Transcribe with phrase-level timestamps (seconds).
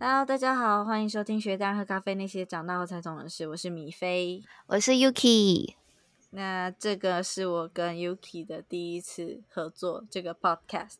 [0.00, 3.48] Hello，大家好，欢迎收听学蛋喝咖啡那些长大后才懂的事。
[3.48, 5.74] 我是米菲，我是 Yuki。
[6.30, 10.98] 那这个是我跟 Yuki 的第一次合作这个 Podcast，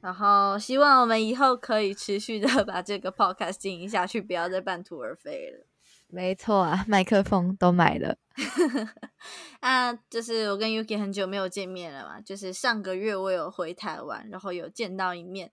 [0.00, 5.66] 然后希望我们以后可以持续的把这个 Podcast 经营下去，不要再半途而废了。
[6.06, 8.16] 没错啊，麦克风都买了。
[9.58, 15.50] 啊，就是我跟 Yuki 很久没有见面了嘛，就是上个月我有回台湾，然后有见到一面。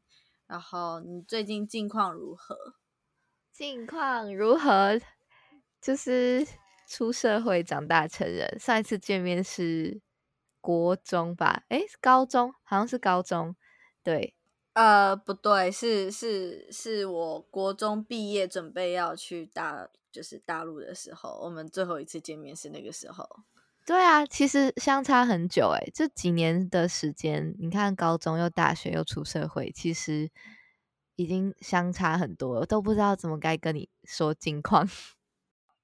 [0.48, 2.76] 然后你最近近况如何？
[3.56, 5.00] 近况如何？
[5.82, 6.46] 就是
[6.88, 10.02] 出社会长大成人，上一次见面是
[10.62, 11.64] 国中吧？
[11.70, 13.56] 诶，高中好像是高中。
[14.04, 14.34] 对，
[14.74, 23.28] 呃，不对，是是是我国中毕业准备要去大，就是大陆的时候，我们最后一次见面是那个时候。
[23.88, 30.30] 对啊，其实相差很久诶，这几年的时间，你看高中又大学又出社会，其实
[31.16, 34.86] 已经相差很多，都不知道怎么该跟你说近况。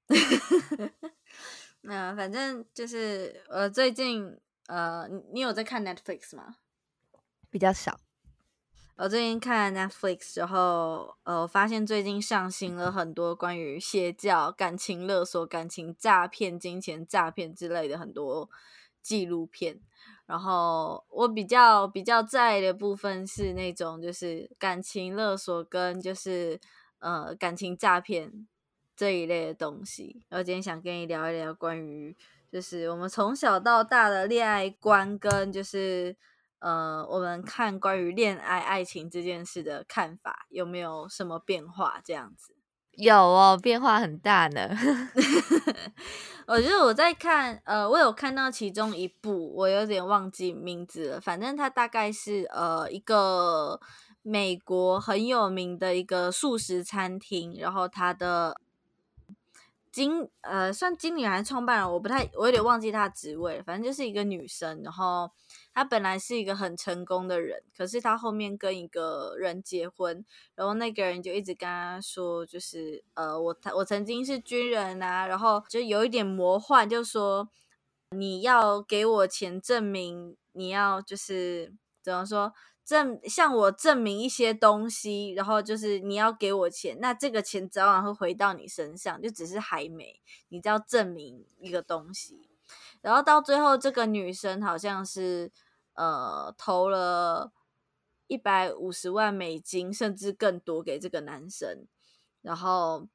[1.82, 6.58] 那反正就是呃，最近呃，你有在看 Netflix 吗？
[7.50, 7.98] 比较少。
[8.96, 18.48] 我最近看 Netflix 之后，呃，发现最近上新了很多关于邪教、感情勒索、感情诈骗、金钱诈骗之类的很多
[19.02, 19.80] 纪录片。
[20.28, 26.60] 然后我比较比较在意的部分是那种就是感情勒索跟就是
[27.00, 28.48] 呃感情诈骗
[28.96, 30.24] 这一类的东西。
[30.30, 32.16] 然后今天想跟你聊一聊关于
[32.52, 36.16] 就是我们从小到大的恋爱观跟就是。
[36.64, 42.00] 呃，我们看关于恋爱、爱情这件事的看法有没有什么变化？
[42.06, 42.56] 这样子
[42.92, 44.70] 有哦，变化很大呢。
[46.48, 51.20] 我觉得我在看，呃，我有看到其中一部，我有点忘记名字了。
[51.20, 53.80] 反正它大概是呃一个
[54.22, 58.58] 美国很有名的一个素食餐厅，然后它的
[59.94, 63.62] 经呃算经理还是创办人，我不太，我有点忘记他的职位。
[63.62, 65.32] 反正就是一个女生，然后。
[65.76, 70.24] 她本来是一个很成功的人，可是她后面跟一个人结婚，
[70.54, 77.50] 然后那个人就一直跟她说，就是呃，我我曾经是军人啊，然后就有一点魔幻，就说
[78.12, 81.74] 你要给我钱证明，你要就是
[82.04, 82.54] 怎么说
[82.86, 92.50] 证向我证明一些东西，然后就是你要给我钱，那这个钱早晚会回到你身上，就只是还没，你只要证明一个东西。
[93.02, 95.52] 然后到最后，这个女生好像是
[95.94, 97.52] 呃投了
[98.28, 101.86] 一百五十万美金，甚至更多给这个男生。
[102.42, 103.08] 然后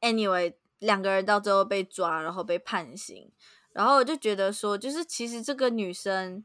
[0.00, 3.30] ，anyway，两个人到最后被抓，然后被判刑。
[3.72, 6.44] 然后我就觉得说，就是其实这个女生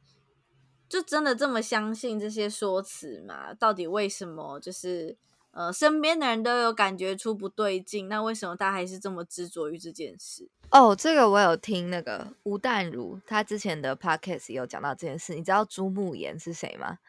[0.90, 3.54] 就真的这么相信这些说辞吗？
[3.54, 4.60] 到底为什么？
[4.60, 5.16] 就是
[5.52, 10.50] 呃，身边的人都有感觉出不对劲，那为什么他还是这么执着于这件事？
[10.72, 15.34] 哦，这个我有听那个吴淡如，他之前的 podcast 有讲到这件事。
[15.36, 17.00] 你知道朱慕言是谁吗？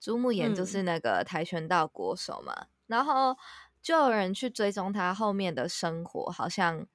[0.00, 2.66] 朱慕言就是那个跆拳道国手嘛。
[2.86, 3.36] 然后
[3.82, 6.86] 就有人去追踪他后面的生活，好像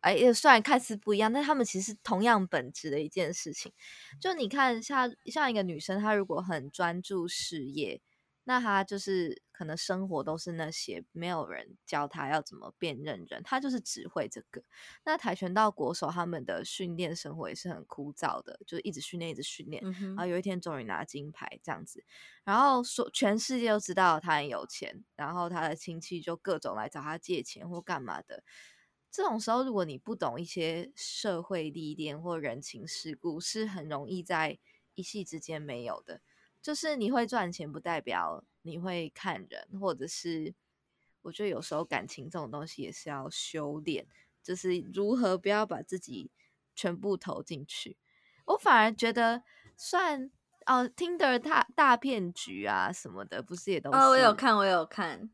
[0.00, 3.72] 哎，虽然看似不一样，但他们其实同样本质的一件事情。
[4.20, 8.00] 就你看，像像一个女生，她如果很专注事业。
[8.44, 14.62] 那她就是可能生活都是那些，没有人教她要怎么辨认人，她就是只会这个。
[15.04, 22.02] 那跆拳道国手他们的训练生活也是很枯燥的，就是一直训练，一直训练，然后有一天终于拿金牌这样子。
[22.42, 28.42] 然后说全世界都知道他很有钱，然后他的亲戚就各种来找他借钱或干嘛的。
[29.10, 34.58] 这种时候，如果你不懂一些社会历练或人情世故，是很容易在
[34.94, 36.20] 一夕之间没有的。
[36.60, 40.54] 就是你会赚钱，不代表你会看人，或者是
[41.22, 44.06] 我觉得有时候感情这种东西也是要修炼，
[44.42, 46.30] 就是如何不要把自己
[46.74, 47.96] 全部投进去。
[48.44, 49.42] 我反而觉得
[49.76, 50.30] 算
[50.66, 55.30] 哦，，Tinder 大大骗局啊什么的，不是也都哦，我有看，我有看。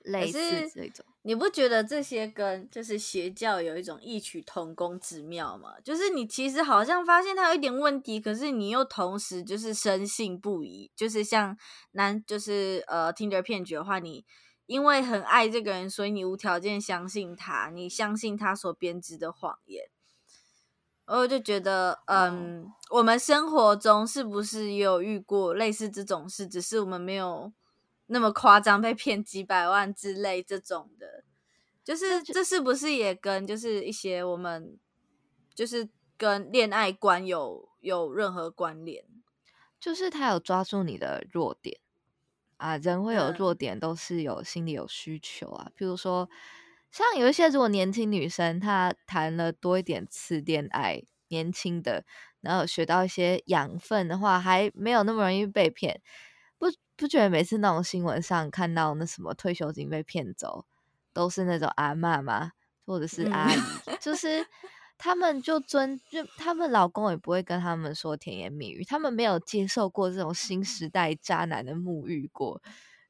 [0.00, 5.80] 类似这种，你不觉得这些跟就是邪教有一种异曲同工之妙吗？
[5.82, 10.90] 就是你其实好像发现他有一点问题，可是你又同时就是深信不疑。
[10.94, 11.56] 就是像
[11.92, 14.26] 男，就是呃听着骗局的话，你
[14.66, 19.86] 因为很爱这个人，所以你无条件相信他，你相信他所编织的谎言。
[21.06, 26.46] 我就觉得，嗯，我们生活中是不是也有遇过类似这种事？
[26.46, 27.50] 只是我们没有。
[28.06, 31.24] 那么夸张被骗几百万之类这种的，
[31.82, 34.78] 就是这是不是也跟就是一些我们
[35.54, 39.04] 就是跟恋爱观有有任何关联？
[39.80, 41.78] 就是他有抓住你的弱点，
[42.56, 45.70] 啊，人会有嗯弱点，都是有心里有需求啊。
[45.74, 46.28] 比如说，
[46.90, 52.04] 像有一些如果年轻女生她谈了多一点次恋爱，年轻的，
[52.40, 56.00] 然后有学到一些养分的话，还没有那么容易被骗。
[56.64, 60.64] 不不觉得每次那种新闻上看到那什么退休金被骗走，
[61.12, 62.52] 都是那种阿嬷吗？
[62.86, 63.58] 或者是阿姨，
[64.00, 64.46] 就是
[64.96, 72.62] 他们就尊就他们老公也不会跟他们说甜言蜜语，他们没有接受过这种新时代渣男的沐浴过。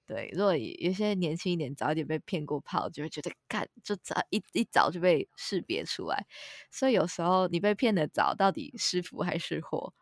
[0.07, 6.27] 对，如果有些年轻一点，早一点被骗过炮，就会觉得干就早一一早就被识别出来。
[6.71, 9.95] 所以有时候你被骗的早，到底是福还是祸？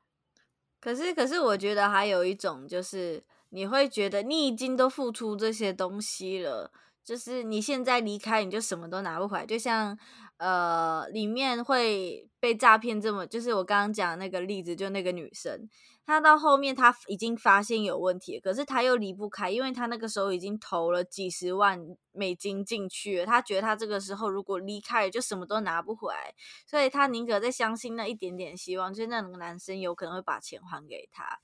[0.81, 3.23] 可是，可是我觉得还有一种就是，
[3.55, 6.73] 你会觉得你已经都付出这些东西了，
[7.05, 9.45] 就是你现在离开，你就什么都拿不回来。
[9.45, 9.97] 就像
[10.39, 15.69] 呃，里面会被诈骗这么，就是我刚刚讲那个例子，就那个女生，
[16.07, 21.79] 她到后面她已经发现有问题，可是她又离不开，因为她那个时候已经投了几十万
[22.13, 26.35] 美金进去了，她觉得她这个时候如果离开，就什么都拿不回来，
[26.67, 31.39] 所以她宁可再相信那一点点希望，就是那个男生有可能会把钱还给她。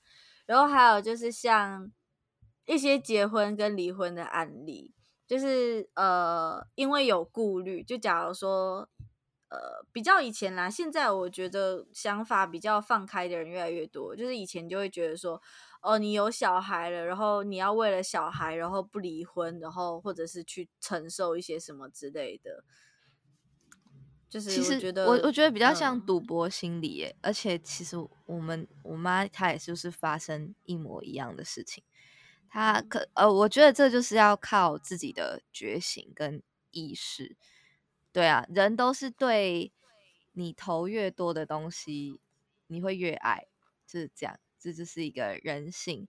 [0.45, 1.91] 然后还有就是像
[2.73, 4.93] 一些结婚跟离婚的案例，
[5.25, 8.87] 就是呃，因为有顾虑，就假如说
[9.49, 15.41] 呃，比较以前啦，现在我觉得想法比较放开的人越来越多，就是以前就会觉得说，
[15.81, 22.63] 哦，你有小孩了，然后你要为了小孩，然后不离婚，然后或者是去承受一些什么之类的。
[24.29, 26.05] 就是其实我觉得，我我觉得比较像嗯。
[26.05, 31.83] 赌博心理耶，而且其实我们我妈她也就是发生一模一样的事情，
[32.49, 36.41] 他可呃，我觉得这就是要靠自己的觉醒跟
[36.71, 37.37] 意识。
[38.11, 39.71] 对啊，人都是对
[40.33, 42.19] 你投越多的东西，
[42.67, 43.47] 你会越爱，
[43.85, 46.07] 就是这样，这就是一个人性。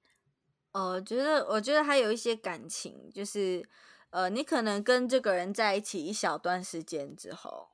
[0.73, 3.69] 呃，觉得我觉得还有一些感情，就是
[4.11, 7.69] 呃，你可能跟这个人在一起一小段时间之后，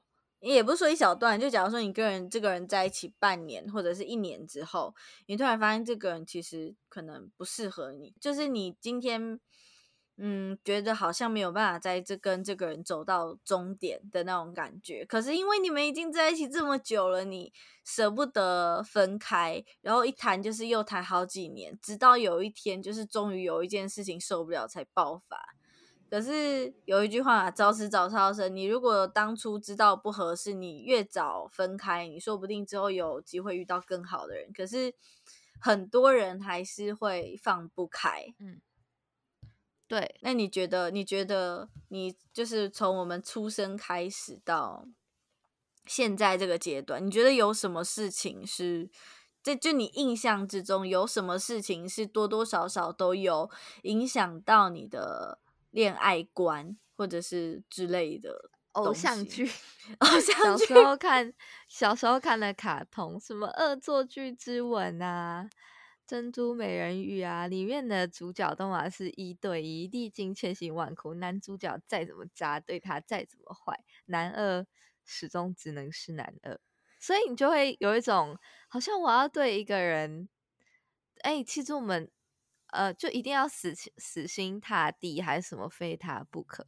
[0.54, 4.94] 也不是说一小段，就假如说你跟人这个人在一起半年或者是一年之后，
[5.26, 9.40] 你突然发现这个人其实可能不适合你，就是你今天
[10.18, 17.52] 嗯觉得好像没有办法在这跟这个人走到终点的那种感觉，可是因为你们已经在一起这么久了，你
[17.84, 25.36] 舍不得分开，然后一谈就是又谈好几年，直到有一天就是终于有一件事情受不了才爆发。
[26.16, 28.56] 可是有一句话啊，早死早超生。
[28.56, 34.50] 你如果当初知道不合适，你越早分开，你说不定之后有机会遇到更好的人。
[34.50, 34.94] 可是
[35.60, 38.32] 很多人还是会放不开。
[38.38, 38.62] 嗯
[39.86, 40.90] 对，那你觉得？
[40.90, 44.88] 你觉得你就是从我们出生开始到
[45.84, 48.88] 现在这个阶段，你觉得有什么事情是？
[49.42, 53.48] 这就你印象之中有什么事情是多多少少都有
[53.82, 55.38] 影响到你的
[55.70, 59.50] 恋爱观，或者是之类的偶像剧，
[60.00, 61.32] 偶像剧小时候看
[61.68, 65.48] 小时候看的卡通，什么《恶作剧之吻》啊，
[66.06, 74.66] 《珍珠美人鱼》啊，里面的主角都嘛是一对一，历经千辛万苦，男主角再怎么渣，对他再怎么坏，男二
[75.04, 76.58] 始终只能是男二，
[77.00, 80.28] 所以你就会有一种好像我要对一个人，
[81.22, 82.10] 哎、其实我们
[82.76, 86.66] 呃就一定要死心死心塌地，还是什么非他不可。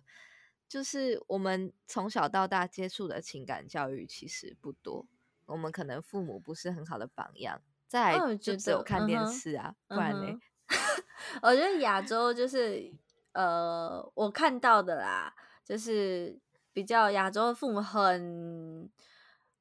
[0.68, 5.06] 就是我们从小到大接触的情感教育其实不多，
[5.46, 10.26] 我们可能父母不是很好的榜样，再哦我来就只有看电视啊，不然呢？
[10.30, 10.40] 嗯
[11.40, 12.92] 我觉得亚洲就是
[13.32, 15.34] 呃，我看到的啦，
[15.64, 16.38] 就是
[16.72, 18.90] 比较亚洲的父母很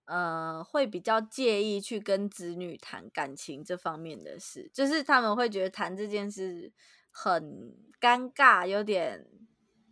[0.07, 6.73] 呃，会比较介意去跟子女谈感情这方面的事，就是他们会觉得谈这件事
[7.11, 9.25] 很尴尬，有点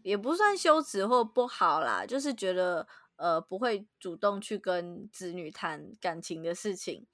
[0.01, 7.05] 也不算羞耻或不好啦，就是觉得呃不会主动去跟子女谈感情的事情。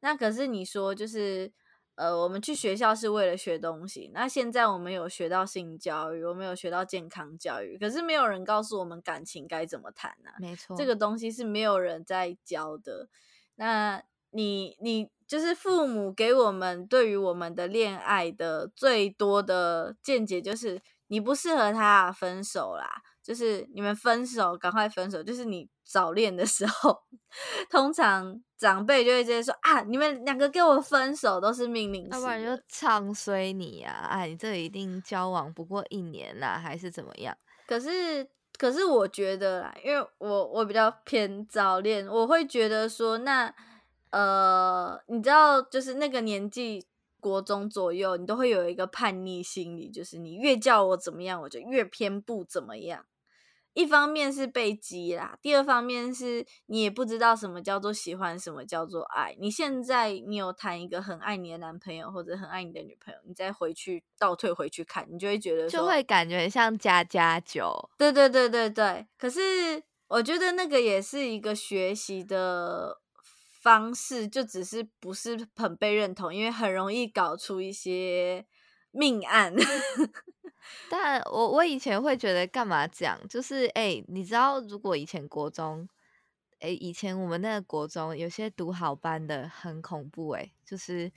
[0.00, 1.52] 那可是你说就是。
[1.96, 4.10] 呃，我们去学校是为了学东西。
[4.12, 10.34] 那现在我们有学到性教育，我们有学到健康教育，可是没有人告诉我们感情该怎么谈啊。
[10.40, 13.08] 没错，这个东西是没有人在教的。
[13.56, 23.02] 那你你就是父母给我们对于我们的恋爱的最多的见解，就是你不适合他，分手啦。
[23.24, 25.22] 就是你们分手，赶快分手。
[25.22, 27.02] 就是你早恋的时候，
[27.70, 32.62] 通常长辈就会直接说啊，你们两个给我分手，都是命令要不然就。
[32.68, 34.06] 唱衰你啊！
[34.10, 37.34] 哎，你这一定交往不过一年啦，还是怎么样？
[37.66, 38.28] 可是，
[38.58, 43.52] 可是我觉得啦，因为我我比较偏早恋，我会觉得说，那
[44.10, 46.86] 呃，你知道，就是那个年纪
[47.20, 53.06] 国中左右，你都会有一个叛逆心理，就是你越叫我怎么样，我就越偏不怎么样。
[53.74, 59.36] 一方面是被激啦，第二方面是你也不知道什么叫做喜欢，什么叫做爱。
[59.40, 67.90] 你现在你有谈一个很爱你的男朋友或者很爱你的女朋友，你再回去倒退回去看，你就会觉得就会感觉像加加酒。
[67.98, 69.06] 对对对对对。
[69.18, 69.40] 可是
[70.06, 73.00] 我觉得那个也是一个学习的
[73.60, 78.46] 方式，就只是不是很被认同，因为很容易搞出一些
[78.94, 79.52] 命案。
[80.88, 83.20] 但我我以前会觉得干嘛讲？
[83.28, 85.86] 就是哎，你知道，如果以前国中，
[86.60, 91.12] 哎，以前我们那个国中有些读好班的很恐怖哎，就是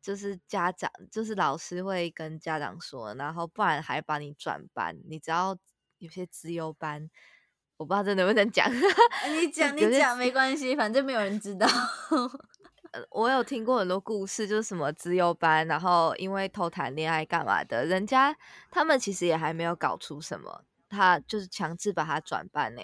[0.00, 4.96] 就是家长就是老师会跟家长说，然后不然还把你转班。
[5.08, 5.56] 你知道
[5.98, 7.10] 有些资优班，
[7.78, 11.66] 我不知道这能不能讲，你 讲你讲没关系，反正没有人知道。
[13.10, 18.36] 我有听过很多故事，就是什么自由班，然后因为偷谈恋爱干嘛的，人家
[18.70, 22.82] 他们其实也还没有搞出什么，他就是强制把他转班呢，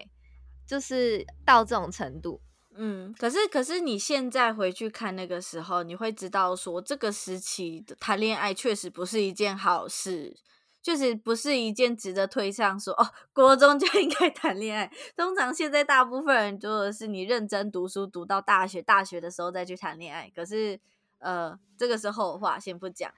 [0.66, 2.40] 就是到这种程度。
[2.75, 10.35] 嗯，可是可是你现在回去看那个时候，你会知道说这个时期谈恋爱确实不是一件好事。
[10.83, 14.91] 就是不是一件值得推上说哦，国中就应该谈恋爱。
[15.17, 20.29] 通常现在大部分人做的是你认真读书，读到大学，大学的时候再去谈恋爱。
[20.35, 20.81] 可是，
[21.19, 23.15] 呃，这个时候的话先不讲。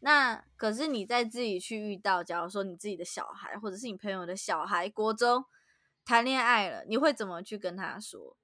[0.00, 5.42] 那可是你在自己去遇到，假如说你自己的小孩，或者是你朋友的小孩，国中
[6.04, 8.36] 谈恋爱了，你会怎么去跟他说？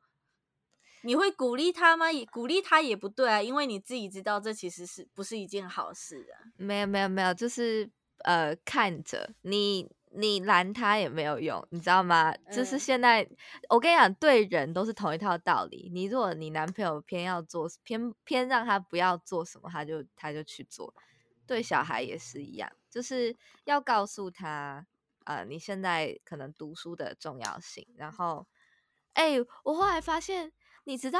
[1.02, 2.10] 你会鼓励他吗？
[2.10, 6.48] 也鼓励他也不对啊，因为你自己知道这其实是不是一件好事啊？
[6.56, 7.90] 没有，没有，没有，就是。
[8.24, 12.34] 呃，看着你，你拦他也没有用，你知道吗？
[12.52, 13.26] 就是现在，
[13.68, 15.90] 我跟你讲，对人都是同一套道理。
[15.92, 20.94] 你如果你男朋友偏要做，偏偏让他不要做什么，他就他就去做。
[21.46, 24.86] 对小孩也是一样，就是要告诉他，
[25.24, 27.86] 呃，你现在可能读书的重要性。
[27.96, 28.46] 然后，
[29.14, 30.52] 哎，我后来发现，
[30.84, 31.18] 你知道。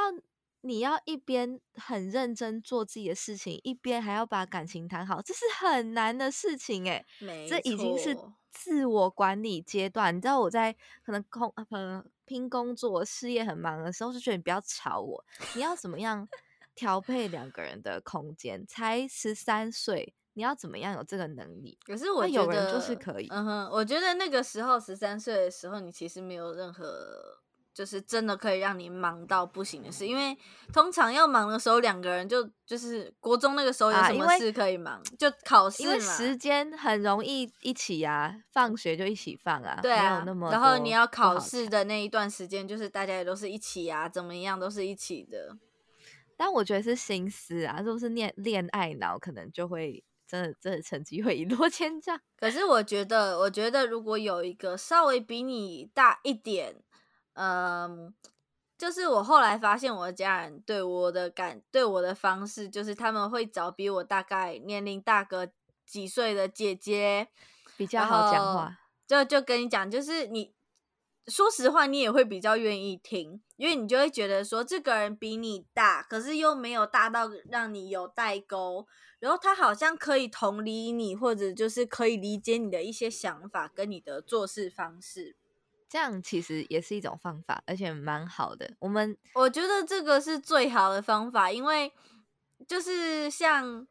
[0.64, 7.04] 你要一边很认真做自己的事情，一边还要把感情谈好，这是很难的事情哎。
[7.48, 8.16] 这已经是
[8.50, 10.16] 自我管理阶段。
[10.16, 10.72] 你知道我在
[11.04, 15.24] 可能工呃拼工作、事业很忙的时候，就觉得你不要吵我。
[15.56, 16.28] 你要怎么样
[16.74, 18.64] 调配两个人的空间？
[18.66, 21.76] 才十三岁，你要怎么样有这个能力？
[21.84, 23.26] 可是我有人就是可以。
[23.30, 27.41] 嗯哼，我觉得那个时候十三岁的时候，你其实没有任何。
[27.74, 30.36] 就是真的可以让你忙到不行的事，因为
[30.74, 35.88] 通常要忙的时候，两个人就就是国中那个时候有什么事可以忙，就考试嘛。
[35.88, 40.22] 因为时间很容易一起啊，放学就一起放啊，对啊。
[40.50, 45.56] 然后你要考试的那一段时间，就是大家也都是一起啊，怎么样都是一起的。
[46.36, 52.20] 但我觉得是心思啊，如果是恋恋爱脑，可能就会真的真的成绩会一落千丈。
[52.38, 56.76] 可是我觉得，我觉得如果有一个稍微比你大一点。
[57.34, 58.12] 嗯，
[58.76, 65.50] 就是我后来发现，我的家人对我的感对我的方式，就是他们会找比我大概年龄大个
[65.86, 67.28] 几岁的姐姐，
[67.76, 68.78] 比较好讲话。
[69.06, 70.54] 就就跟你讲，就是你
[71.26, 78.86] 说实话，你也会比较愿意听，因为你就会觉得说，这个人比你大，可是又没有大到让你有代沟，
[79.18, 85.36] 然后他好像可以同理你，或者就是可以理解你的一些想法跟你的做事方式。
[85.92, 88.72] 这样其实也是一种方法，而且蛮好的。
[88.78, 91.92] 我们我觉得这个是最好的方法，因为
[92.66, 93.86] 就是像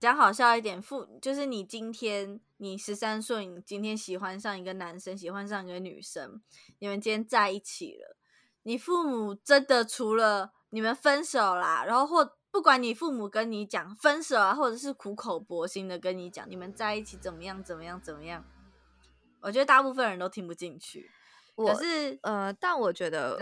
[0.00, 6.42] 讲好笑一点，父就是你今天你十三岁，你今天喜欢上一个男生，喜欢上一个女生，
[6.80, 8.16] 你们今天在一起了，
[8.64, 18.44] 你父母真的除了你们分手啦，然后或不管你父母跟你讲分手啊，或者是苦口婆心的跟你讲你们在一起怎么样怎么样怎么样，
[19.42, 21.08] 我觉得大部分人都听不进去。
[21.66, 23.36] 可是，呃，但我觉得，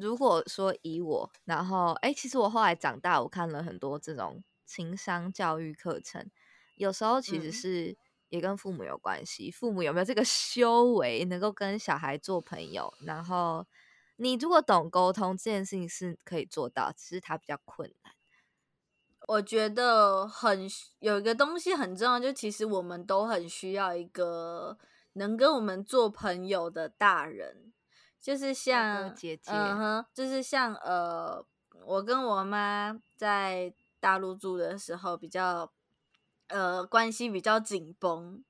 [0.00, 6.30] 如果说以我，然后，哎，其实我后来长大，我看了很多这种情商教育课程，
[6.76, 7.96] 有时候其实是
[8.28, 13.66] 也跟父母有关系，父母有没有这个修为，能够跟小孩做朋友，然后
[14.16, 18.12] 你如果懂沟通，这件事情是可以做到，只是它比较困难。
[19.26, 20.68] 我觉得很
[21.00, 24.78] 有一个东西很重要，就其实我们都很需要一个。
[25.16, 27.72] 能跟我们做朋友的大人，
[28.20, 31.44] 就是像姐姐，嗯哼，就是像呃，
[31.84, 35.72] 我跟我妈在大陆住的时候，比较
[36.48, 38.44] 呃关系比较紧绷。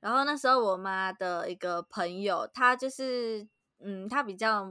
[0.00, 3.46] 然后那时候我妈的一个朋友，她就是
[3.78, 4.68] 嗯，她比较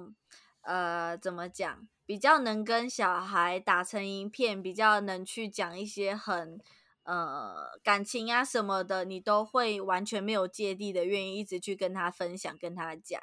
[0.61, 6.59] 呃怎么讲，比较能跟小孩打成一片，比较能去讲一些很
[7.03, 13.21] 呃感情啊什么的，你都会完全没有芥蒂的，愿意一直去跟他分享，跟他讲。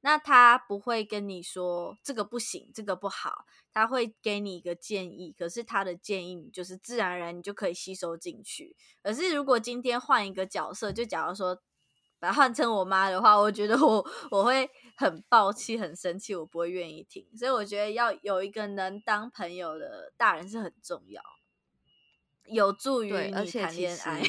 [0.00, 5.34] 那他不会跟你说这个不行，这个不好，他会给你一个建议。
[5.36, 8.76] 可是他的建议你就是自然而然你就可以吸收进去。
[9.02, 11.60] 可是如果今天换一个角色，就假如说
[12.20, 17.26] 把它换成我妈的话，我觉得我我会很暴气、很生气，我不会愿意听。
[17.36, 21.20] 所以我觉得要有一个能当朋友的大人是很重要，
[22.50, 24.22] 有助于你谈恋爱。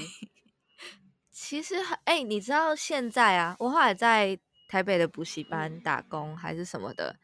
[1.32, 4.40] 其实，哎，你知道现在啊，我后来在。
[4.72, 7.16] 台北的补习班打工还是什么的，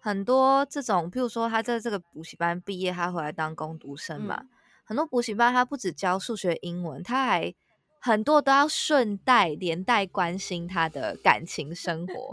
[0.00, 4.42] 很多这种，譬如说他在这个补习班毕业，他回来当工读生嘛。
[4.82, 7.54] 很多补习班他不只教数学、英文，他还
[8.00, 12.32] 很多都要顺带连带关心他的感情生活。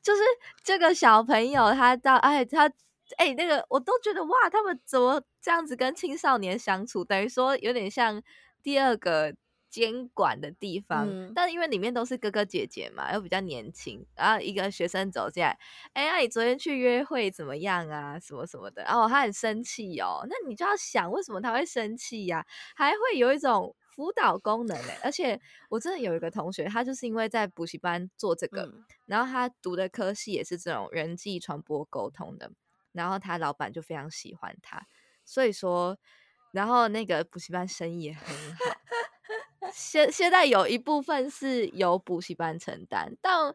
[0.00, 0.22] 就是
[0.62, 2.70] 这个小朋友，他到哎他
[3.16, 7.04] 哎那个，我都觉得哇，他们怎么这样子跟青少年相处？
[7.04, 8.22] 等于说有点像
[8.62, 9.34] 第二个。
[9.68, 15.58] 监管的地方，但因为里面都是哥哥姐姐嘛，又比较年轻，然后一个学生走进来，
[15.92, 18.18] 哎，那你昨天去约会怎么样啊？
[18.18, 22.46] 什么什么的，然后他很生气哦，那你就要想为什么他会生气呀？
[22.74, 24.98] 还会有一种辅导功能嘞。
[25.02, 28.72] 而且我真的有一个同学，他就是因为在补习班做这个，
[29.04, 32.50] 然后他读的科系也是这种人际传播沟通的，
[32.96, 34.84] 然后他老板就非常喜欢他，
[35.24, 35.96] 所以说，
[36.50, 38.64] 然后那个补习班生意也很好。
[39.72, 43.54] 现现在有一部分是由补习班承担，但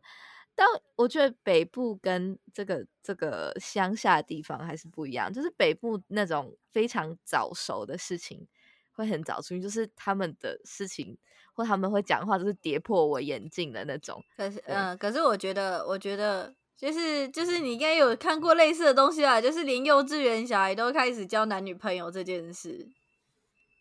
[0.53, 0.67] 但
[0.97, 8.47] 我觉得北部跟这个这个乡下地方还是不一样，就是北部那种非常早熟的事情
[8.91, 11.17] 会很早出现，就是他们的事情
[11.53, 14.21] 或他们会讲话，就是跌破我眼镜的那种。
[14.35, 22.89] 可是嗯，可是我觉得，我觉得就是就是你应该有看过类似的东西啊，就是连幼稚园小孩都开始交男女朋友这件事，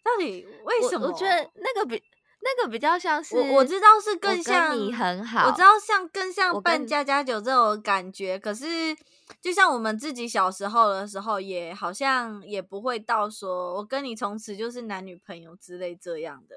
[0.05, 1.07] 到底为什么？
[1.07, 2.03] 我觉得那个比。
[2.43, 8.39] 那个比较像是我我知道是更像你很好，我知道像更像办家家酒这种感觉。
[8.39, 8.97] 可是
[9.43, 16.57] 就像我们自己小时候的时候，也好像也不会到说我跟你从此就是男女朋友之类这样的。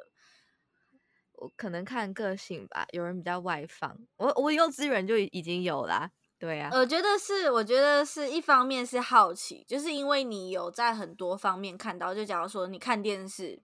[1.34, 6.12] 我可能看个性吧，有人比较外放，我我幼稚园就已经有啦。
[6.44, 13.62] 对呀，我觉得是，我觉得是一方面是好奇，就是因为你有在很多方面看到，就假如说你看电视。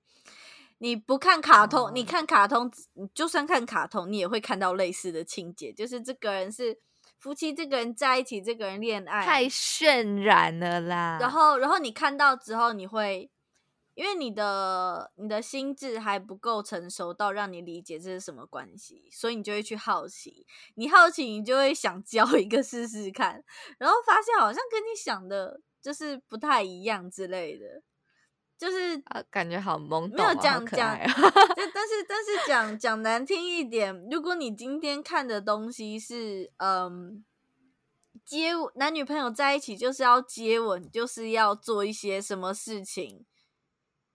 [0.81, 6.79] 你不看卡通，你看卡通，你就算看卡通，你也会看到类似的情节，就是这个人是
[7.19, 11.17] 夫妻，这个人在一起，这个人恋爱，太渲染了啦。
[11.19, 13.29] 然后，然后你看到之后，你会
[13.99, 23.43] 因为你的你的心智还不够成熟到让你理解这是什么关系，所以你就会去好奇，你好奇，你就会想交一个试试看，
[23.77, 27.83] 然后发现好像跟你想的就是不太一样之类的。
[28.57, 37.25] 就是啊，感觉好懵懂，没有讲讲， 但是但是讲讲难听一点，如果你今天看的东西是嗯
[38.25, 43.25] 接男女朋友在一起就是要接吻，就是要做一些什么事情，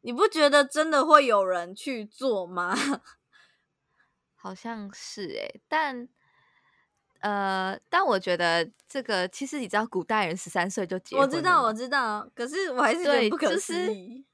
[0.04, 2.76] 你不觉得真的会有人去做吗？
[4.36, 6.06] 好像是哎，但
[7.20, 14.26] 呃，但我觉得这个其实你知道，古代人十三岁就结婚，我知道我知道，可是我还是觉得不可思议。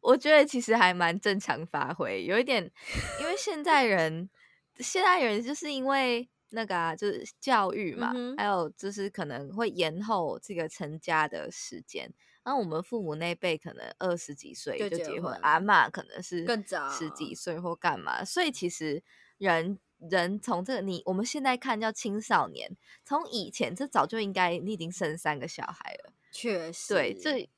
[0.00, 2.72] 我觉得其实还蛮正常发挥，有一点，
[3.20, 4.30] 因为现在人，
[4.78, 12.10] 现在人就是因为那个啊，就是教育嘛，还有就是可能会延后这个成家的时间。
[12.50, 19.00] 那我们父母那辈可能二十几岁就结婚，阿妈可能是更早十几岁或干嘛，所以其实
[19.38, 27.48] 人人从这个你我们现在看叫青少年，从以前这早就应该你已经生三个小孩了，确实，对这。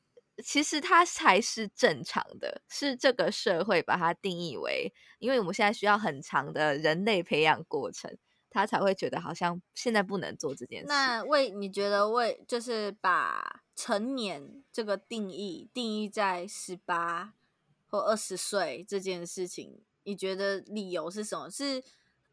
[0.43, 8.17] 其实它才是正常的，是这个社会把它定义为，因为我们现在需要很长的人类培养过程，
[8.49, 10.87] 他才会觉得好像现在不能做这件事。
[10.89, 17.35] 那为你觉得为就是把成年这个定义定义在十八
[17.89, 21.51] 或二十岁这件事情，你觉得理由是什么？
[21.51, 21.83] 是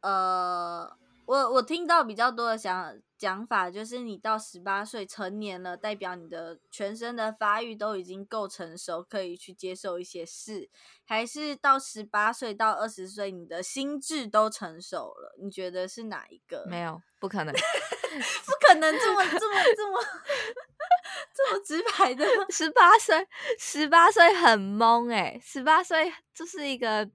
[0.01, 0.97] 呃。
[1.29, 10.71] 我我听到比较多的想讲法，就是你到十八岁成年了，代表你的全身的发育都已经够成熟，可以去接受一些事；
[11.05, 15.35] 还是到十八岁到二十岁，你的心智都成熟了？
[15.39, 16.65] 你觉得是哪一个？
[16.67, 20.01] 没有，不可能， 不可能这么这么这么
[21.33, 22.25] 这么直白的。
[22.49, 27.09] 十八岁，十八岁很懵哎，十八岁就是一个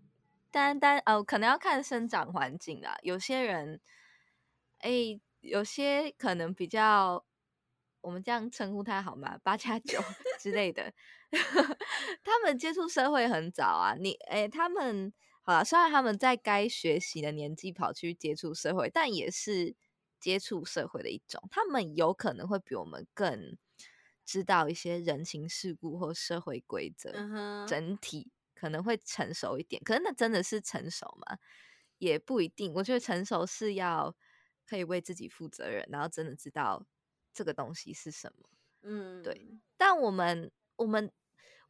[0.51, 3.81] 单单哦，可能要看生长环境啊，有些人。
[4.81, 7.25] 哎，有些可能比较，
[8.03, 9.39] 我们这样称呼他好吗？
[9.43, 9.99] 八加九
[10.39, 10.93] 之类的，
[12.23, 13.95] 他们接触社会很早啊。
[13.99, 19.75] 你哎，他们好了，虽然他们在该学习的年纪跑去接触社会，但也是
[20.21, 21.43] 接触社会的一种。
[21.51, 23.57] 他们有可能会比我们更
[24.25, 27.13] 知道一些人情世故或社会规则，
[27.67, 29.83] 整体可能会成熟一点。
[29.85, 31.39] 可是那真的是成熟吗？
[31.99, 32.73] 也不一定。
[32.75, 34.15] 我觉得成熟是要
[34.67, 36.87] 可以为自己负责任，然后真的知道
[37.33, 38.49] 这个东西是什么。
[38.83, 39.59] 嗯，对。
[39.77, 41.11] 但我们，我们，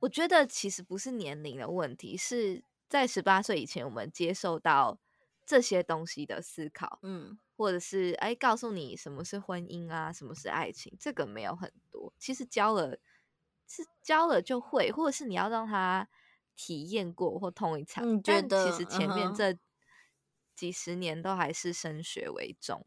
[0.00, 4.98] 我觉得其实不是年龄的问题，是在十八岁以前，我们接受到
[5.46, 12.03] 这些东西的思考，嗯，或者是哎，告诉你什么是婚姻啊，什么是爱情，这个没有很多。
[12.18, 12.98] 其实教了，
[13.66, 16.08] 是教了就会，或者是你要让他
[16.56, 18.22] 体验过或通一场。
[18.22, 19.58] 觉得其实前面这
[20.54, 22.86] 几十年都还是升学为重，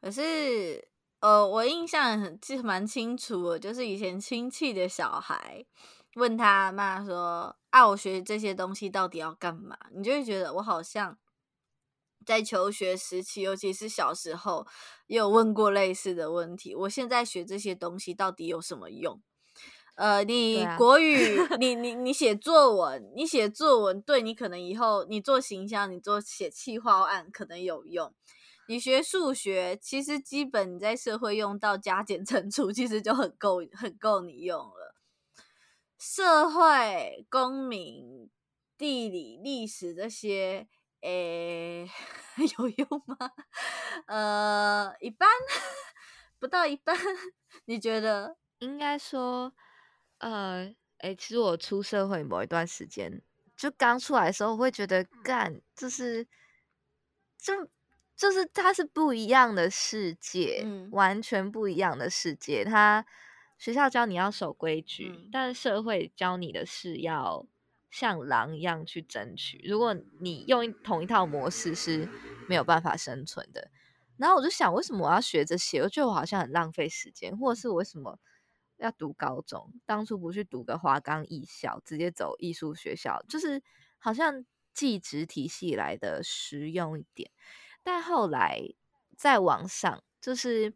[0.00, 0.88] 可是。
[1.20, 5.64] 呃，我印象很记蛮清楚的，就是以前亲戚的小孩
[6.16, 11.18] 问他妈说：“啊，我学这些东西到底要干嘛？”你就会觉得我好像
[12.24, 14.66] 在求学时期，尤其是小时候，
[15.06, 16.74] 也有问过类似的问题。
[16.74, 19.20] 我现在学这些东西到底有什么用？
[19.96, 28.12] 呃，你国语， 你你你写作文，你写作文，对你可能以后你做形象，你做写企划案可能有用。
[28.66, 34.94] 你学数学，其实基本你在社会用到加减乘除，其实就很够，很够你用了。
[35.96, 38.28] 社会、公民、
[38.76, 40.66] 地理、历史这些，
[41.04, 41.86] 诶，
[42.58, 43.30] 有用吗？
[44.06, 45.28] 呃，一般，
[46.40, 46.96] 不到一半。
[47.66, 48.36] 你觉得？
[48.60, 49.52] 应该说，
[50.18, 53.20] 呃，诶，其实我出社会某一段时间，
[53.54, 56.26] 就刚出来的时候，我会觉得干，就是，
[57.38, 57.68] 就。
[58.16, 62.64] 就是它是不一样的世界，完全不一样的世界。
[62.64, 63.04] 他
[63.58, 67.44] 学校教你要守规矩，但是社会教你的是要
[67.94, 69.62] 像狼一样去争取。
[69.64, 72.08] 如果你用同一套模式是
[72.48, 73.70] 没有办法生存的。
[74.16, 75.80] 然后我就想，为什么我要学这些？
[75.80, 78.18] 我觉得我好像很浪费时间，或者是为什么
[78.78, 79.72] 要读高中？
[79.86, 83.62] 当初不去读个华冈艺校，直接走艺术学校，就是
[83.98, 87.30] 好像技职体系来的实用一点。
[87.84, 88.60] 但后来
[89.16, 90.74] 在网上，就是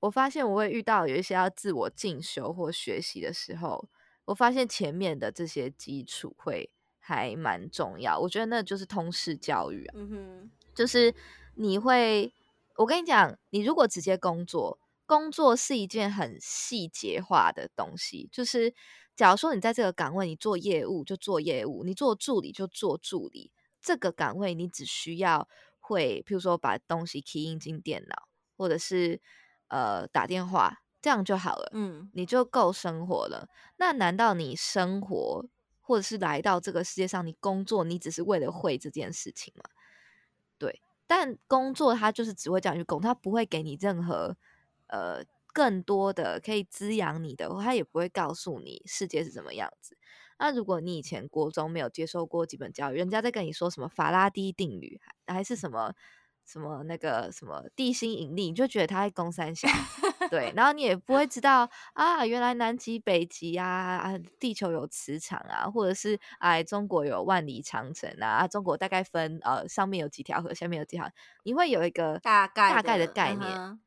[0.00, 3.88] 我发现我会遇到有一些要自我进修或学习的时候，
[4.28, 8.18] 我发现前面的这些基础会还蛮重要。
[8.18, 11.14] 我觉得那就是通识教育啊，嗯哼，就是
[11.54, 12.32] 你会，
[12.76, 18.28] 我跟你讲，你如果直接工作，工作是一件很细节化的东西。
[18.30, 18.74] 就是
[19.16, 25.48] 假如说你在这个岗位，你做业务就做业务，你做助理就做助理，这个岗位你只需要。
[25.80, 29.22] 会，譬如说把东西 key 进电脑，或者是
[29.68, 31.70] 呃打电话，这样就好了。
[31.74, 33.48] 嗯，你就够生活了。
[33.76, 35.44] 那难道你生活，
[35.80, 39.64] 或者是来到这个世界上，你工作，你只是为了会这件事情吗？
[40.58, 44.36] 对，但工作它就是只会这样去工，它不会给你任何
[44.88, 49.96] 呃更多的可以滋养你的，它也不会告诉你世界是什么样子。
[50.40, 55.94] 那如果你以前国中没有接受过基本教育，人家在跟你说什么法拉第定律，还是什么
[56.50, 59.68] 什么那个什么地心引力，你就觉得它在攻三小，
[60.30, 71.10] 对，然后你也不会知道啊，原来南极、北极啊，啊，地球有磁场啊，或者是哎，中国有万里长城啊，中国大概分呃上面有几条河，下面有几条，
[71.42, 73.78] 你会有一个大概大概的概念。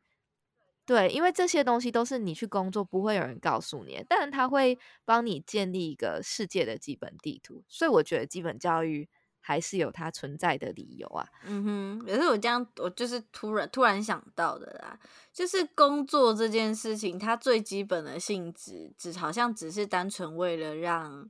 [0.86, 9.08] 对，因为这些东西都是你去工作不会有人告诉你，但他会帮你建立一个世界的基本地图，所以我觉得基本教育
[9.51, 11.27] 还是有它存在的理由啊。
[11.45, 14.97] 嗯哼，也是我这样，我就是突然突然想到的啦，
[15.33, 21.29] 就是工作这件事情，它最基本的性质，只好像只是单纯为了让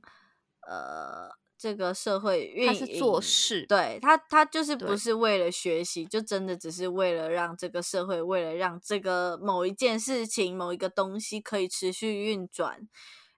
[0.68, 1.30] 呃。
[1.62, 12.88] 这个社会运营做事，对他，他就是不是为了学习，就真的只是为了让这个社会，为了让这个某一件事情、某一个东西可以持续运转，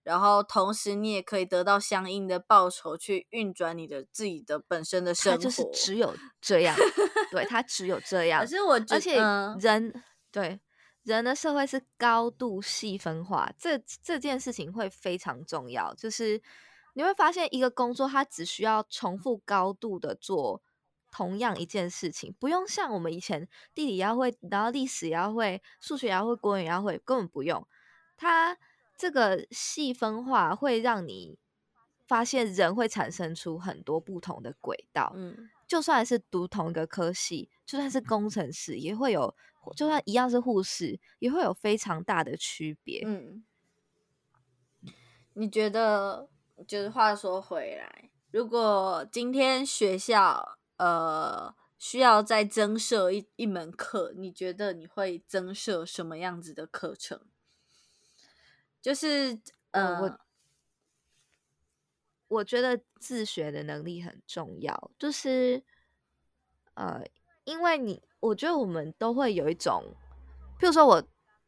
[0.05, 5.38] 然后同时你也可以得到相应的报酬，去运转你的自己的本身的生活。
[5.38, 6.77] 就是只有这样，
[7.33, 8.40] 对它只有这样。
[8.43, 9.17] 可是我而且
[9.59, 10.61] 人对
[11.03, 16.40] 人的社会是高度细分化，这这件事情会非常重要，就是。
[16.97, 20.62] 你会发现，一个工作它只需要重复高度的做
[21.11, 27.67] 同样一件事情，不用像我们以前地理要会，然后历史也要会，数学也要会，国语也要会，根本不用。
[28.17, 28.57] 它
[28.97, 31.39] 这个细分化会让你
[32.07, 35.13] 发现，人会产生出很多不同的轨道。
[35.17, 39.35] 嗯，就算是读同一个科系，就算是工程师，也会有；
[39.77, 43.03] 就算一样是护士，也会有非常大的区别。
[43.07, 43.45] 嗯，
[45.35, 46.29] 你觉得？
[46.69, 57.21] 就是话说回来，如果今天学校呃需要再增设一一门课，你觉得你会增设什么样子的课程？
[58.85, 60.18] 就是呃，我
[62.29, 65.62] 我觉得自学的能力很重要，就是
[66.75, 67.03] 呃，
[67.44, 69.97] 因为你，我觉得我们都会有一种，
[70.61, 71.03] 譬如说我。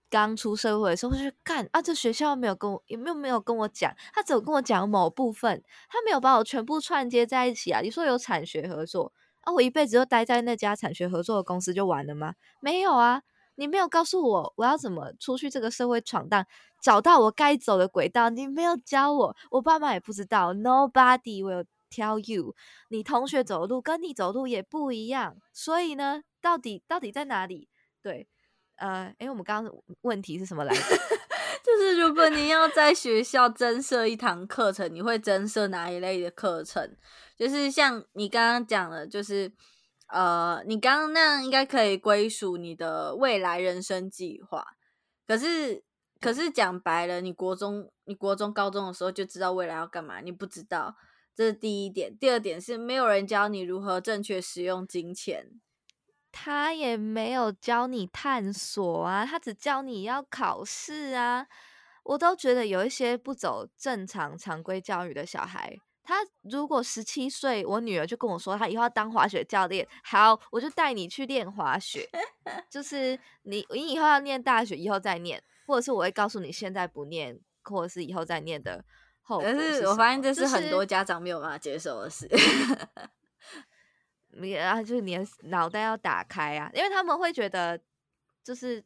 [0.09, 7.81] 刚出社会的时候，去干啊，这学校没有跟我，也没有没有跟我讲，他只有跟我讲某部分，他没有把我全部串接在一起啊。
[7.81, 12.37] 你说有产学合作啊，我一辈子都待在那家产学合作的公司就完了吗？
[12.61, 13.23] 没有啊，
[13.57, 16.47] 你没有告诉我我要怎么出去这个社会闯荡，
[16.83, 22.55] 找到我该走的轨道，你没有教我，我爸妈也不知道，Nobody will tell you，
[22.91, 27.69] 你同学走路跟你走路也不一样，所以呢，到底到底在哪里？
[28.01, 28.29] 对。
[28.79, 30.81] 呃，哎，我们刚刚问题是什么来着？
[31.65, 36.95] 就是如果你要在学校增设一堂课程，你会增设哪一类的课程？
[37.39, 39.51] 就是像你刚刚讲的，就是
[40.07, 44.65] 呃，你刚刚那样应该可以归属你的未来人生计划。
[45.27, 45.83] 可是，
[46.21, 50.21] 可是讲白了，你国中、你国中、高中的时候就知道未来要干嘛？
[50.21, 50.95] 你不知道，
[51.35, 52.17] 这是第一点。
[52.17, 55.51] 第二点是没有人教你如何正确使用金钱。
[56.31, 61.47] 他也没有教你探索啊，他只教你要考试啊。
[62.05, 72.09] 我都觉得有一些不走正常常规教育的小孩，他如果十七岁，我女儿就跟我说，他以后要当滑雪教练，好，我就带你去练滑雪。
[72.71, 78.85] 就是你，你以后要念大学，以后再念，或者是我会告诉你，现在不念，或者是以后再念的
[79.23, 79.53] 后果。
[79.53, 82.29] 可是我发现这是很多家长没有办法接受的事。
[84.39, 87.81] 你啊，就是你的脑袋要打开啊，因为他们会觉得
[88.45, 88.85] 就是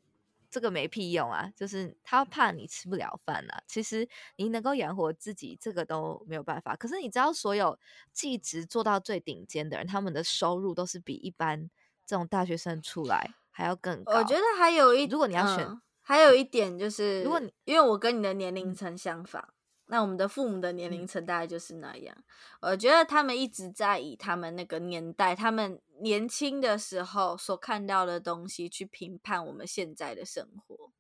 [0.50, 3.62] 这个没屁用啊，就是他怕你吃不了饭啊。
[3.66, 6.74] 其实你能够养活自己，这个都没有办法。
[6.74, 7.78] 可是你知道，所有
[8.12, 11.70] 技职做到最顶尖的人，他们的收入都是比一般
[12.04, 14.14] 这种大学生出来还要更高。
[14.18, 19.48] 我觉得还有一，如果你要选，还有一点就是，如果你因为我跟你的年龄层相仿。
[19.92, 22.16] 那我们的父母的年龄层大概就是那样，
[22.60, 30.92] 我觉得他们一直在以他们那个年代、他们年轻的时候所看到的东西去评判我们现在的生活，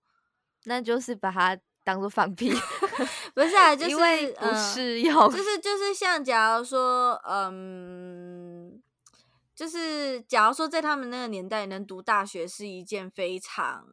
[0.64, 2.50] 那就是把它当做放屁，
[3.32, 8.82] 不是啊， 就是不适用，就是就是像假如说，嗯，
[9.54, 13.86] 就是假如说在他们那个年代能读大学是一件非常，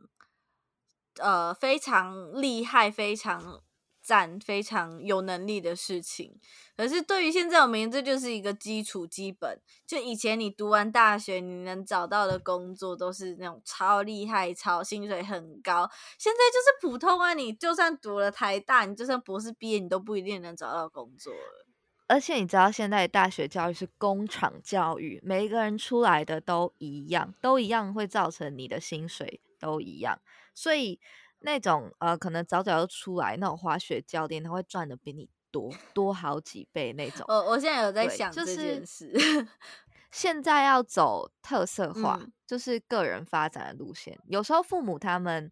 [1.20, 3.62] 呃，非常厉害、非常。
[4.08, 6.39] 赞非常有能力的事情，
[6.78, 9.60] 可是对于现在我们，这就是一个基础基本。
[9.86, 15.91] 就以前你读完大学，你能找到的工作都是那种超厉害、超薪水很高。
[16.17, 21.65] 现在就是普通啊，你就算读了台大，你就算博士毕业，你都不一定能找到工作了。
[22.08, 30.17] 而且你知道，现在大学教育是工厂教育，每一个人出来的都一样，都一样会造成你的薪水都一样，
[30.54, 31.02] 所以。
[31.39, 37.26] 那种呃，可能早早就出来那种滑雪教练，他会赚的比你多多好几倍那种。
[37.28, 39.13] 我我现在有在想这件事，
[40.12, 44.19] 现在要走特色化，就是个人发展的路线。
[44.26, 45.52] 有时候父母他们，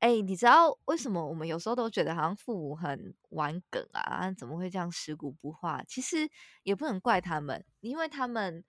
[0.00, 4.30] 哎，你知道为什么我们有时候都觉得好像父母很玩梗啊？
[4.32, 5.82] 怎么会这样食古不化？
[5.88, 6.28] 其实
[6.62, 8.62] 也不能怪他们，因为他们，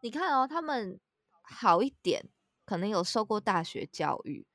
[0.00, 1.00] 你看哦，他们
[1.42, 2.28] 好一点，
[2.64, 4.46] 可能有受过大学教育。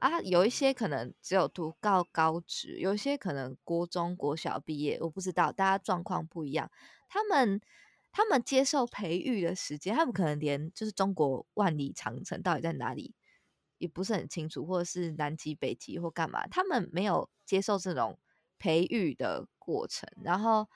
[0.00, 6.70] 啊，有一些可能只有读高高职，有一些可能国中国小毕业，我不知道，大家状况不一样。
[7.08, 7.60] 他们
[8.12, 13.14] 他们接受培育的时间，他们可能连就是中国万里长城到底在哪里
[13.78, 18.18] 也不是很清楚，或者是南极北极或干嘛，他们没有接受这种
[18.58, 20.08] 培育的过程。
[20.22, 20.68] 然后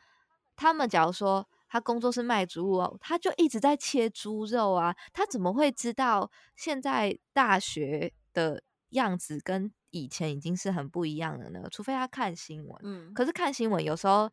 [0.56, 8.62] 他们假如说他工作是卖猪肉，他就一直在切猪肉啊，他怎么会知道现在大学的？
[8.92, 12.80] 样子跟以前已经是很不一样的呢，除非他看新闻。
[12.82, 14.30] 嗯，可是看新闻有时候，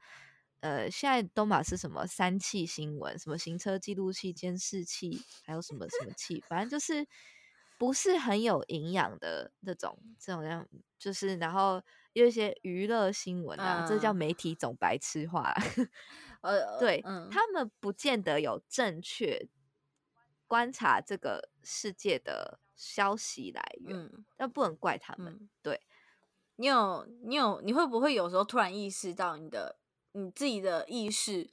[0.61, 7.05] 呃，现在都马是什么三气新闻，什么行车记录器、监视器，还有什么什么器，反正就是
[7.77, 10.67] 不是很有营养的那种，这种样
[10.97, 11.81] 就是然后
[12.13, 15.53] 有一些娱乐新闻啊，这叫媒体总白痴化。
[16.41, 19.45] 呃，对他们不见得有正确
[20.49, 22.59] 观察这个世界的。
[22.81, 25.49] 消息来源，那不能怪他们。
[25.61, 25.81] 对
[26.55, 29.77] 你有，你有，你会不会有时候突然意识到你的
[30.13, 31.49] 你自己的意识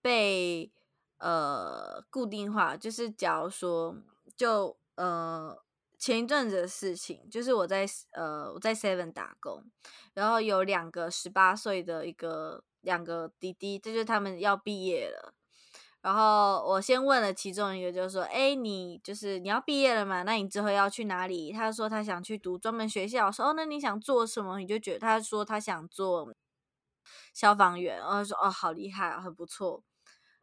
[0.00, 0.72] 被
[1.18, 2.78] 呃固定化？
[2.78, 3.94] 就是假如说，
[4.34, 5.54] 就呃，
[5.98, 9.62] 前一阵子的事情，就是我在呃我在 Seven 打工，
[10.14, 15.34] 然后有两个十八岁的一个两个弟弟，这就是他们要毕业了。
[16.02, 20.22] 然后我先问了其中一个，就是说，哎，你就是你要毕业了嘛？
[20.22, 21.52] 那你之后要去哪里？
[21.52, 23.26] 他说他想去读专门学校。
[23.26, 24.58] 我说哦，那你想做什么？
[24.58, 26.32] 你就觉得他说他想做
[27.34, 27.98] 消防员。
[27.98, 29.82] 然后说哦，好厉害啊，很不错。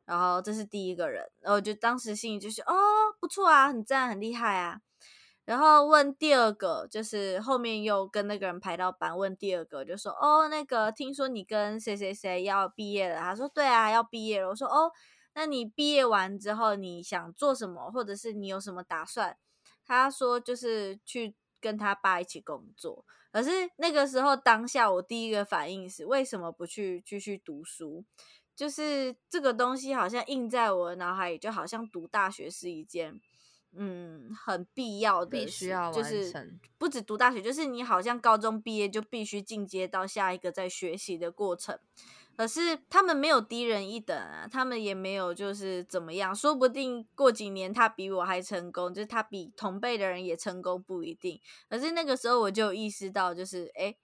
[0.05, 2.73] 然后这是第一个人，然后就当时心里就是哦，
[3.19, 4.79] 不错啊，很赞，很厉害啊。
[5.43, 13.19] 然后问第二个，就是后面又跟那个人排到班，问第二个就说哦，那个听说你跟谁谁谁要毕业了？
[13.19, 14.49] 他说对啊，要毕业了。
[14.49, 14.91] 我说哦，
[15.37, 19.37] 那你毕业完之后你想做什么，或者是你有什么打算？
[19.85, 23.05] 他说就是去跟他爸一起工作。
[23.31, 28.03] 可是那个时候当下我第一个反应是，为什么不去继续读书？
[28.55, 33.21] 就是这个东西好像印在我的脑海里，就好像读大学是一件，
[33.73, 36.33] 嗯，很必要的，必须要就是
[36.79, 41.77] 不止读大学，就是你好像高中毕业就必须进阶到下一个在学习的过程。
[42.37, 51.41] 可是他们没有低人一等啊，他们也没有就是怎么样，说不定过几年他比我还成功，就是他比同辈的人也成功不一定。
[51.67, 53.97] 可是那个时候我就意识到，就是哎。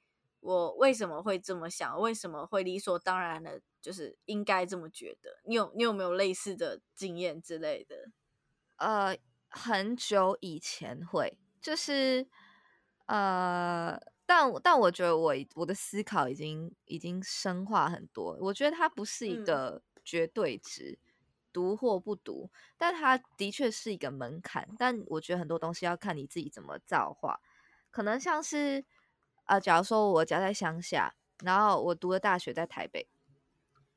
[0.45, 1.97] 我为什么会这么想？
[2.01, 5.29] 为什么会理所当然的，就是应该这么觉得？
[5.45, 7.95] 你有你有没有类似的经验之类的？
[8.75, 9.17] 呃，
[9.47, 12.27] 很久以前会，就是
[13.05, 18.37] 呃，但但我觉得我我的思考已经已经深化很多。
[18.41, 20.97] 我觉得它不是一个绝对值，
[21.51, 24.67] 读或不读，但它的确是一个门槛。
[24.77, 27.39] 但我觉得很多东西要看你自己怎么造化，
[27.91, 28.85] 可能像是。
[29.45, 33.09] 啊，假如说我家在乡下，然后我读的大学在台北，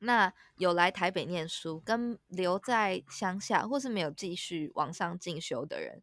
[0.00, 6.02] 那有来台北念书跟留在乡下，或是没有继续往上进修的人，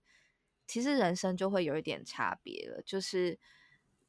[0.65, 2.81] 其实人生就会有一点差别了。
[2.83, 3.37] 就是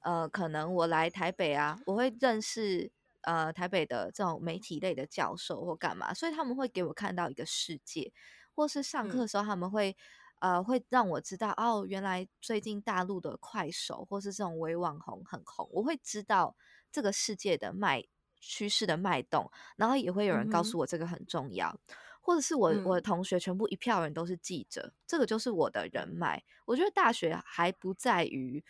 [0.04, 2.90] 呃，可能我来台北啊，我会认识
[3.22, 8.12] 呃台北的这种媒体类的教授或干嘛，所以他们会给我看到一个世界，
[8.54, 9.96] 或是上课的时候他们会。
[10.40, 16.54] 呃，会让我知道哦，原来最近大陆的快手或是这种微网红很红，我会知道
[16.92, 18.04] 这个世界的脉
[18.40, 21.74] 趋势的脉动，然后也会有人告诉我这个很重要，
[22.20, 26.44] 或者是我我的同学全部一票人都是记者，这个就是我的人脉。
[26.66, 28.62] 我觉得大学还不在于，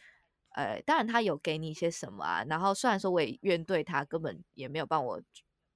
[0.54, 5.22] 呃，当然他有给你一些什么啊，然后虽然说我也怨对他根本也没有帮我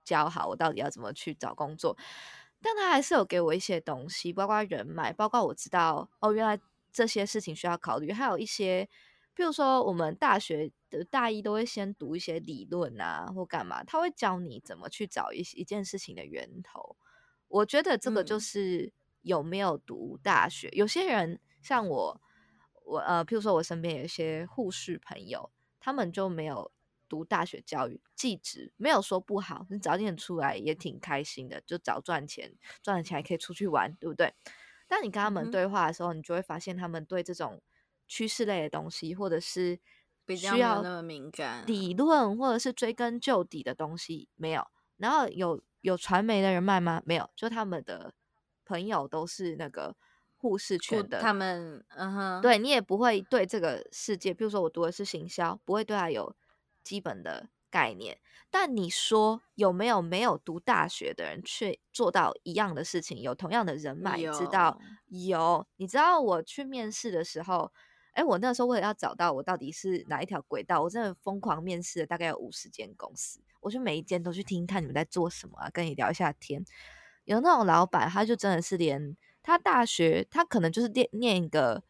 [0.05, 1.97] 教好我到底要怎么去找工作。
[2.61, 6.59] 但他还是有给我一些东西，包括人脉，包括我知道哦，原来
[6.93, 8.11] 这些事情需要考虑。
[8.11, 8.89] 还有一些，
[9.33, 16.97] 比如说我们大学的大一都会先读一些理论啊，或干嘛，他会教你怎么去找一一件事情的源头。
[17.47, 20.69] 我觉得这个就是有没有读大学。
[20.73, 22.21] 有些人像我，
[22.89, 26.71] 我呃，譬如说我身边有一些护士朋友，他们就没有。
[27.11, 34.35] 读大学教育，技职没有说不好，你早点出来也挺开心的，就早赚钱，赚了钱还可以出去玩，对不对？
[34.87, 37.63] 但你跟他们对话的时候，你就会发现他们对这种
[38.07, 39.81] 趋势类的东西，或者是
[40.27, 44.67] 比较需要那么敏感理论，或者是追根究底的东西没有。
[44.99, 47.03] 然后有有传媒的人脉吗？
[47.07, 48.13] 没有，就他们的
[48.67, 49.97] 朋友都是那个
[50.39, 56.35] 护士圈的，他们嗯哼，对你也不会对这个世界，比如说我读的是行销，不会对他有。
[56.85, 58.19] 基本的概念，
[58.51, 64.17] 但你说有没有没有读大学的人却做到一样的事情，有同样的人脉？
[64.33, 65.67] 知道有？
[65.77, 67.71] 你知道我去面试的时候，
[68.13, 76.65] 哎，我那时候为了要找到我到底是哪一条轨道，我真的疯狂面试了大概有五十间公司，我就每一间都去听看你们在做什么啊，跟你聊一下天。
[77.25, 79.15] 有那种老板，他就真的是连
[79.49, 81.83] 他大学，他可能就是念念一个。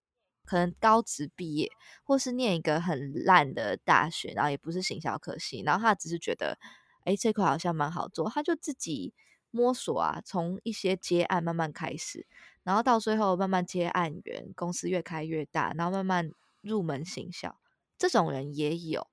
[0.45, 1.71] 可能高职毕业，
[2.03, 6.59] 或是念一个很烂的大学，然后也不是行销科系，然后他只是觉得，
[7.05, 9.13] 哎，这块好像蛮好做，他就自己
[9.51, 12.27] 摸索啊，从一些接案慢慢开始，
[12.63, 16.31] 然后到最后慢慢接案源，公司越开越大，然后慢慢
[16.63, 17.55] 入门行销，
[17.99, 19.07] 这种人也有，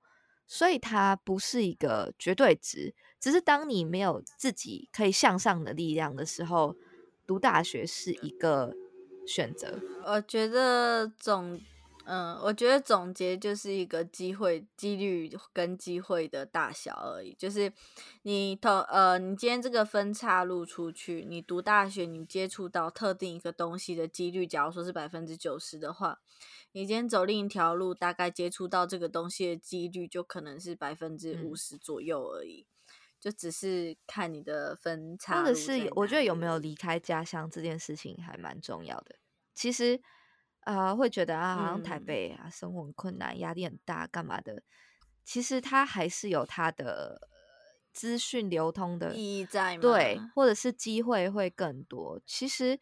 [0.48, 6.78] 所以他不是一个绝对值，只是当你没有自己可以向上的力量的时候，
[7.28, 8.76] 读大学是一个。
[9.28, 11.60] 选择，我觉得总，
[12.06, 17.34] 嗯，我觉得总结就是一个机会、几率跟机会的大小而已。
[17.34, 17.74] 就是
[18.22, 26.20] 你投，呃，你今天这个分岔路出去，你读大学，你接触到特定一个东西的几率，假如说是百分之九十的话，
[26.74, 32.68] 你今天走另一条路，大概接触到这个东西的几率就可能是百分之五十左右而已。
[33.26, 39.16] 就只是看你的分差，或者是我觉得有没有离开家乡这件事情还蛮重要的。
[39.56, 40.00] 其实，
[40.60, 44.62] 啊，会觉得啊，好像台嗯北啊，生活很困难，压力很大，干嘛的？
[45.24, 47.28] 其实它还是有它的
[47.92, 49.82] 资讯流通的意义在吗？
[49.82, 52.22] 对，或者是机会会更多。
[52.28, 52.80] 其实，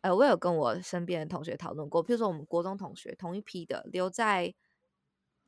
[0.00, 4.54] 呃，我有跟我身边的同学讨论过，比如说我们国中同学同一批的留在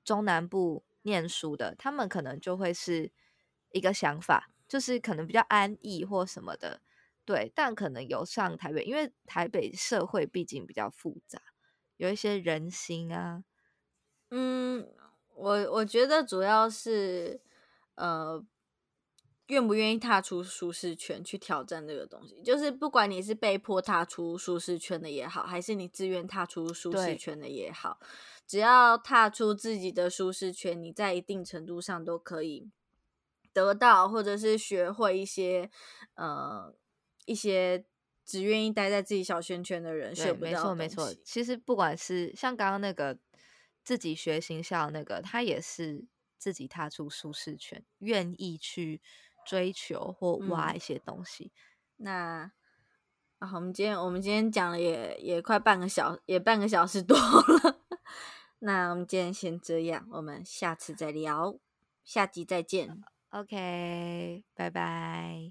[0.05, 3.11] 中南部念书的，他们可能就会是
[3.75, 6.81] 一个想法，就是可能比较安逸或什么的，
[7.25, 7.53] 对。
[7.55, 11.43] 但可能有上台北，因为台北社会毕竟比较复杂，
[11.97, 13.45] 有一些人心啊，
[14.31, 14.89] 嗯，
[15.35, 17.41] 我我觉得主要是
[17.97, 18.45] 呃，
[19.49, 27.99] 愿不愿意踏出舒适圈去挑战这个东西，就是不管你是被迫踏出舒适圈的也好，还是你自愿踏出舒适圈的也好，
[28.47, 32.71] 只要踏出自己的舒适圈，你在一定程度上都可以
[33.55, 35.71] 得到，或者是学会一些
[36.17, 36.75] 呃
[37.25, 37.87] 一些
[38.27, 41.09] 只愿意待在自己小圈圈的人对，学不没到没错。
[41.09, 43.17] 西其实不管是像刚刚那个
[43.83, 46.05] 自己学行校那个，他也是
[46.37, 49.01] 自己踏出舒适圈，愿意去
[49.47, 51.53] 追求或挖嗯一些东西。
[51.97, 52.51] 那
[53.39, 57.81] 啊，我们今天我们今天讲了也也快半个小也半个小时多了，
[58.61, 61.59] 那我们今天先这样，我们下次再聊，
[62.05, 63.03] 下集再见。
[63.35, 65.51] OK，拜拜。